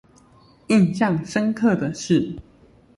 [0.69, 2.35] 印象深刻的是